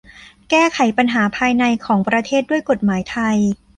[0.49, 3.37] แก้ไขปัญหาภายในของประเทศด้วยกฎหมายไทย